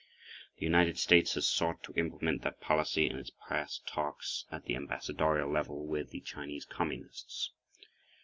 [0.57, 4.75] The United States has sought to implement that policy in its past talks at the
[4.75, 7.51] ambassadorial level with the Chinese Communists.